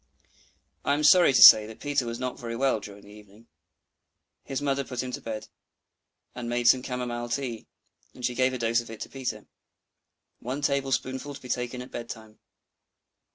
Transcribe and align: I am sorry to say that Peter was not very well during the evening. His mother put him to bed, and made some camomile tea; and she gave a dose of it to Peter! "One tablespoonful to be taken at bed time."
I 0.83 0.95
am 0.95 1.03
sorry 1.03 1.31
to 1.31 1.43
say 1.43 1.67
that 1.67 1.79
Peter 1.79 2.07
was 2.07 2.19
not 2.19 2.39
very 2.39 2.55
well 2.55 2.79
during 2.79 3.03
the 3.03 3.13
evening. 3.13 3.45
His 4.43 4.59
mother 4.59 4.83
put 4.83 5.03
him 5.03 5.11
to 5.11 5.21
bed, 5.21 5.47
and 6.33 6.49
made 6.49 6.67
some 6.67 6.81
camomile 6.81 7.29
tea; 7.29 7.67
and 8.15 8.25
she 8.25 8.33
gave 8.33 8.51
a 8.51 8.57
dose 8.57 8.81
of 8.81 8.89
it 8.89 9.01
to 9.01 9.09
Peter! 9.09 9.45
"One 10.39 10.61
tablespoonful 10.63 11.35
to 11.35 11.41
be 11.43 11.49
taken 11.49 11.83
at 11.83 11.91
bed 11.91 12.09
time." 12.09 12.39